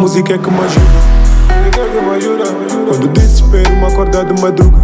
[0.00, 0.84] Música é que me ajuda.
[1.56, 2.44] Música é que me ajuda.
[2.88, 4.82] Quando desespero, me acordar de madruga.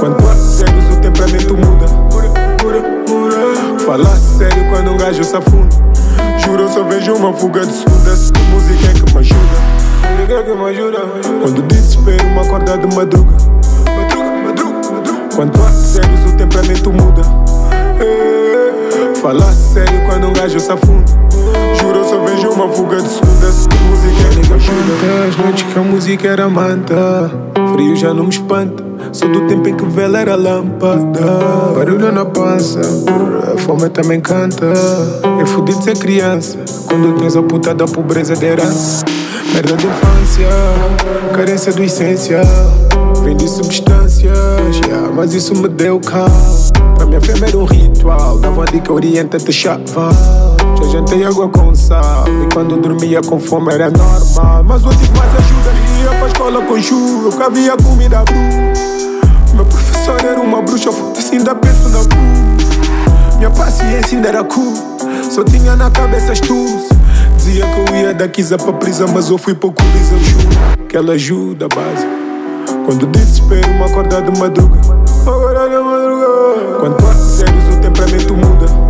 [0.00, 1.86] Quando a sérios, o temperamento muda.
[3.84, 5.87] Falar sério quando um gajo se afunda.
[6.44, 8.10] Juro, eu só vejo uma fuga de segunda.
[8.50, 9.40] Música é que me ajuda.
[10.16, 10.98] Música é que me ajuda.
[11.42, 13.36] Quando desespero, me acordar de madruga.
[15.34, 17.22] Quando tô a sérios, o temperamento muda.
[19.20, 21.27] Falar sério quando um gajo se afunda.
[21.80, 23.48] Juro, só vejo uma fuga de segunda.
[23.88, 25.28] Música me ajuda.
[25.28, 27.30] As noites que a música era manta.
[27.72, 28.84] Frio já não me espanta.
[29.12, 31.20] Sou do tempo em que vela era lâmpada.
[31.74, 32.80] Barulho na pança,
[33.54, 34.66] a fome também canta.
[35.40, 36.58] É fudido ser criança.
[36.86, 39.04] Quando tens a puta da pobreza de herança.
[39.54, 40.48] Merda de infância,
[41.34, 42.44] carência do essencial.
[43.24, 46.30] Vem de substâncias, yeah, mas isso me deu calma.
[46.96, 48.38] Pra minha fêmea era um ritual.
[48.38, 50.10] Dava uma dica, orienta-te, chapa.
[50.88, 52.24] Já jantei água com sal.
[52.26, 54.64] E quando dormia com fome era normal.
[54.64, 55.70] Mas tive mais ajuda.
[56.02, 58.80] Ia pra escola com chuva, porque havia comida bruta.
[59.54, 63.36] Meu professor era uma bruxa, foda-se, ainda penso na cu.
[63.36, 64.72] Minha paciência ainda era cool.
[65.30, 66.96] Só tinha na cabeça astúcia.
[67.36, 70.48] Dizia que eu ia da Kisa pra prisão, mas eu fui o colisão juro
[70.88, 72.06] Que ela ajuda base.
[72.86, 74.80] Quando desespero, me acordar de madruga.
[75.22, 76.26] Acordar de madruga.
[76.80, 78.87] Quando a sérios, o temperamento muda.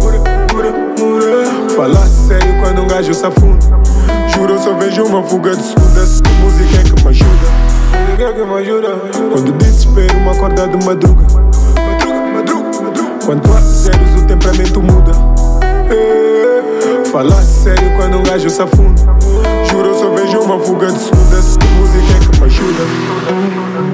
[1.79, 3.65] Falar sério quando um gajo se afunda.
[4.35, 6.01] Juro, só vejo uma fuga de segunda.
[6.41, 7.31] Música é que me ajuda.
[8.05, 8.89] Música é que me ajuda.
[9.31, 11.25] Quando desespero, me acordar de madruga.
[13.25, 15.13] Quando tô a sérios, o temperamento muda.
[17.13, 19.01] Falar sério quando um gajo se afunda.
[19.71, 21.37] Juro, só vejo uma fuga de segunda.
[21.77, 23.88] Música é que me ajuda.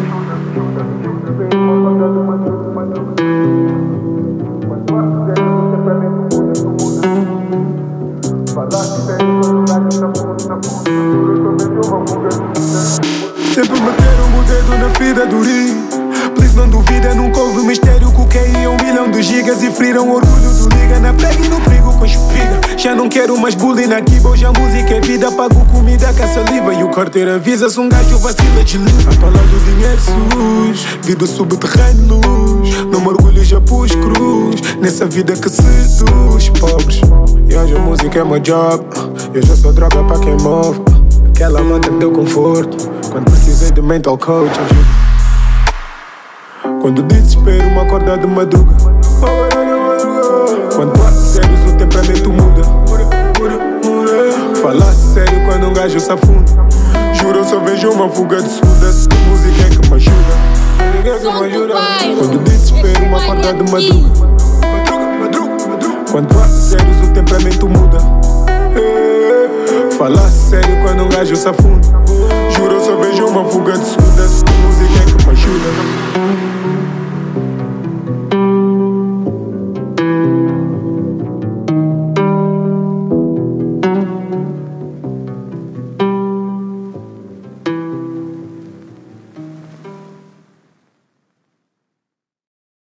[15.14, 15.86] Ferida do rim
[16.34, 20.14] Please não duvida, nunca houve mistério QI é um milhão de gigas E feriram o
[20.16, 22.60] orgulho do liga Na prega e no perigo com espiga.
[22.76, 26.26] Já não quero mais bullying aqui Hoje a música é vida Pago comida com a
[26.26, 30.00] saliva E o carteiro avisa Se um gajo vacila de luz A falar do dinheiro
[30.00, 36.48] sujo Vida subterrâneo luz Não me orgulho, já pus cruz Nessa vida que seduz.
[36.58, 37.00] Pobres
[37.48, 38.84] E hoje a música é meu job.
[39.32, 40.80] Eu já sou droga para quem move.
[41.28, 42.90] Aquela manta me conforto.
[43.10, 45.03] Quando precisei de mental coach ajuda
[46.84, 48.76] quando desespero, me acordar de madruga.
[50.76, 52.62] Quando a sérios, o temperamento muda.
[54.60, 56.44] Falar sério quando um gajo se afunda.
[57.14, 58.86] Juro, eu só vejo uma fuga de segunda.
[59.30, 60.14] Música é que me ajuda.
[60.92, 61.74] Música é que me ajuda.
[62.18, 64.10] Quando desespero, me acordar de madruga.
[66.12, 67.98] Quando a sérios, o temperamento muda.
[69.96, 71.88] Falar sério quando um gajo se afunda.
[72.50, 72.73] Juro,